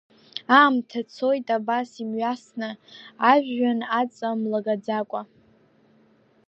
[0.59, 2.69] Аамҭа цоит абас имҩасны,
[3.31, 5.21] ажәҩан аҵа млагаӡакәа.